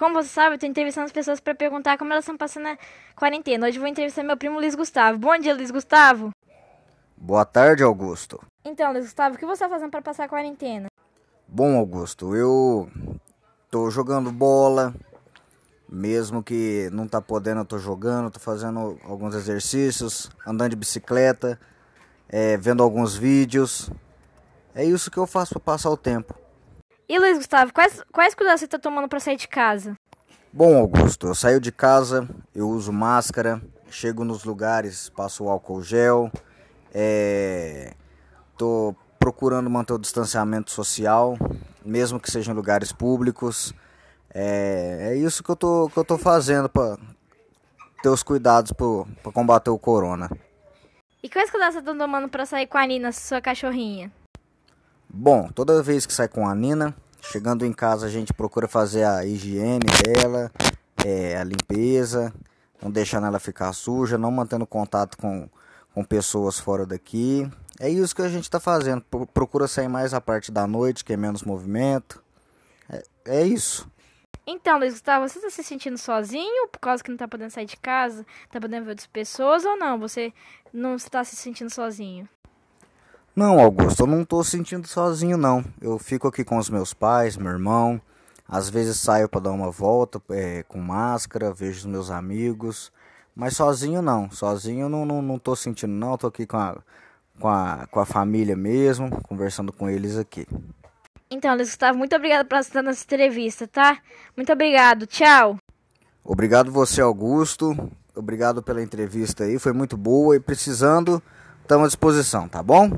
Como 0.00 0.14
você 0.14 0.30
sabe, 0.30 0.54
eu 0.54 0.58
tô 0.58 0.64
entrevistando 0.64 1.04
as 1.04 1.12
pessoas 1.12 1.40
para 1.40 1.54
perguntar 1.54 1.98
como 1.98 2.10
elas 2.10 2.24
estão 2.24 2.34
passando 2.34 2.68
a 2.68 2.78
quarentena. 3.14 3.66
Hoje 3.66 3.76
eu 3.76 3.82
vou 3.82 3.86
entrevistar 3.86 4.22
meu 4.22 4.34
primo 4.34 4.58
Luiz 4.58 4.74
Gustavo. 4.74 5.18
Bom 5.18 5.36
dia, 5.36 5.54
Luiz 5.54 5.70
Gustavo. 5.70 6.30
Boa 7.14 7.44
tarde, 7.44 7.82
Augusto. 7.82 8.40
Então, 8.64 8.92
Luiz 8.92 9.04
Gustavo, 9.04 9.34
o 9.34 9.38
que 9.38 9.44
você 9.44 9.62
tá 9.62 9.68
fazendo 9.68 9.90
para 9.90 10.00
passar 10.00 10.24
a 10.24 10.28
quarentena? 10.28 10.88
Bom, 11.46 11.76
Augusto, 11.76 12.34
eu 12.34 12.90
tô 13.70 13.90
jogando 13.90 14.32
bola, 14.32 14.94
mesmo 15.86 16.42
que 16.42 16.88
não 16.94 17.06
tá 17.06 17.20
podendo, 17.20 17.60
eu 17.60 17.66
tô 17.66 17.76
jogando, 17.76 18.30
tô 18.30 18.40
fazendo 18.40 18.98
alguns 19.04 19.34
exercícios, 19.34 20.30
andando 20.46 20.70
de 20.70 20.76
bicicleta, 20.76 21.60
é, 22.26 22.56
vendo 22.56 22.82
alguns 22.82 23.14
vídeos. 23.14 23.90
É 24.74 24.82
isso 24.82 25.10
que 25.10 25.18
eu 25.18 25.26
faço 25.26 25.52
para 25.52 25.74
passar 25.74 25.90
o 25.90 25.96
tempo. 25.98 26.34
E 27.10 27.18
Luiz 27.18 27.38
Gustavo, 27.38 27.72
quais, 27.72 28.04
quais 28.12 28.36
cuidados 28.36 28.60
você 28.60 28.68
tá 28.68 28.78
tomando 28.78 29.08
para 29.08 29.18
sair 29.18 29.34
de 29.34 29.48
casa? 29.48 29.96
Bom, 30.52 30.78
Augusto, 30.78 31.26
eu 31.26 31.34
saio 31.34 31.60
de 31.60 31.72
casa, 31.72 32.28
eu 32.54 32.68
uso 32.68 32.92
máscara, 32.92 33.60
chego 33.90 34.22
nos 34.22 34.44
lugares, 34.44 35.08
passo 35.08 35.42
o 35.42 35.48
álcool 35.48 35.82
gel, 35.82 36.30
é, 36.94 37.94
tô 38.56 38.94
procurando 39.18 39.68
manter 39.68 39.92
o 39.92 39.98
distanciamento 39.98 40.70
social, 40.70 41.36
mesmo 41.84 42.20
que 42.20 42.30
seja 42.30 42.52
em 42.52 42.54
lugares 42.54 42.92
públicos. 42.92 43.74
É, 44.32 45.08
é 45.10 45.16
isso 45.16 45.42
que 45.42 45.50
eu 45.50 45.56
tô, 45.56 45.90
que 45.92 45.98
eu 45.98 46.04
tô 46.04 46.16
fazendo 46.16 46.68
para 46.68 46.96
ter 48.04 48.08
os 48.08 48.22
cuidados 48.22 48.70
para 48.70 49.32
combater 49.32 49.70
o 49.70 49.78
corona. 49.80 50.30
E 51.20 51.28
quais 51.28 51.50
cuidados 51.50 51.74
você 51.74 51.82
tá 51.82 51.92
tomando 51.92 52.28
para 52.28 52.46
sair 52.46 52.68
com 52.68 52.78
a 52.78 52.86
Nina, 52.86 53.10
sua 53.10 53.40
cachorrinha? 53.40 54.12
Bom, 55.12 55.48
toda 55.48 55.82
vez 55.82 56.06
que 56.06 56.12
sai 56.12 56.28
com 56.28 56.48
a 56.48 56.54
Nina, 56.54 56.94
chegando 57.20 57.66
em 57.66 57.72
casa 57.72 58.06
a 58.06 58.08
gente 58.08 58.32
procura 58.32 58.68
fazer 58.68 59.02
a 59.02 59.26
higiene 59.26 59.86
dela, 60.04 60.52
é, 61.04 61.36
a 61.36 61.42
limpeza, 61.42 62.32
não 62.80 62.92
deixando 62.92 63.26
ela 63.26 63.40
ficar 63.40 63.72
suja, 63.72 64.16
não 64.16 64.30
mantendo 64.30 64.64
contato 64.64 65.18
com, 65.18 65.48
com 65.92 66.04
pessoas 66.04 66.60
fora 66.60 66.86
daqui. 66.86 67.50
É 67.80 67.88
isso 67.88 68.14
que 68.14 68.22
a 68.22 68.28
gente 68.28 68.44
está 68.44 68.60
fazendo. 68.60 69.02
Procura 69.34 69.66
sair 69.66 69.88
mais 69.88 70.14
a 70.14 70.20
parte 70.20 70.52
da 70.52 70.64
noite, 70.64 71.04
que 71.04 71.12
é 71.12 71.16
menos 71.16 71.42
movimento. 71.42 72.22
É, 72.88 73.02
é 73.24 73.42
isso. 73.44 73.90
Então, 74.46 74.78
Luiz 74.78 74.92
Gustavo, 74.92 75.28
você 75.28 75.38
está 75.38 75.50
se 75.50 75.64
sentindo 75.64 75.98
sozinho 75.98 76.68
por 76.68 76.78
causa 76.78 77.02
que 77.02 77.10
não 77.10 77.16
está 77.16 77.26
podendo 77.26 77.50
sair 77.50 77.66
de 77.66 77.76
casa, 77.76 78.24
está 78.44 78.60
podendo 78.60 78.84
ver 78.84 78.90
outras 78.90 79.08
pessoas 79.08 79.64
ou 79.64 79.76
não? 79.76 79.98
Você 79.98 80.32
não 80.72 80.94
está 80.94 81.24
se 81.24 81.34
sentindo 81.34 81.70
sozinho? 81.70 82.28
Não, 83.40 83.58
Augusto, 83.58 84.02
eu 84.02 84.06
não 84.06 84.20
estou 84.20 84.44
sentindo 84.44 84.86
sozinho 84.86 85.38
não. 85.38 85.64
Eu 85.80 85.98
fico 85.98 86.28
aqui 86.28 86.44
com 86.44 86.58
os 86.58 86.68
meus 86.68 86.92
pais, 86.92 87.38
meu 87.38 87.50
irmão. 87.50 87.98
Às 88.46 88.68
vezes 88.68 88.98
saio 88.98 89.30
para 89.30 89.40
dar 89.40 89.52
uma 89.52 89.70
volta 89.70 90.20
é, 90.28 90.62
com 90.64 90.78
máscara, 90.78 91.50
vejo 91.50 91.78
os 91.78 91.86
meus 91.86 92.10
amigos. 92.10 92.92
Mas 93.34 93.56
sozinho 93.56 94.02
não. 94.02 94.30
Sozinho 94.30 94.82
eu 94.82 94.88
não, 94.90 95.06
não, 95.06 95.22
não 95.22 95.38
tô 95.38 95.56
sentindo 95.56 95.90
não. 95.90 96.16
Estou 96.16 96.28
aqui 96.28 96.44
com 96.44 96.58
a, 96.58 96.76
com, 97.40 97.48
a, 97.48 97.86
com 97.90 98.00
a 98.00 98.04
família 98.04 98.54
mesmo, 98.54 99.10
conversando 99.22 99.72
com 99.72 99.88
eles 99.88 100.18
aqui. 100.18 100.46
Então, 101.30 101.54
Luiz 101.54 101.70
Gustavo, 101.70 101.96
muito 101.96 102.14
obrigado 102.14 102.46
por 102.46 102.58
estar 102.58 102.82
nessa 102.82 103.02
entrevista, 103.04 103.66
tá? 103.66 103.96
Muito 104.36 104.52
obrigado. 104.52 105.06
Tchau. 105.06 105.56
Obrigado 106.22 106.70
você, 106.70 107.00
Augusto. 107.00 107.74
Obrigado 108.14 108.62
pela 108.62 108.82
entrevista 108.82 109.44
aí. 109.44 109.58
Foi 109.58 109.72
muito 109.72 109.96
boa 109.96 110.36
e 110.36 110.40
precisando, 110.40 111.22
estamos 111.70 111.84
à 111.84 111.86
disposição, 111.86 112.48
tá 112.48 112.60
bom? 112.64 112.90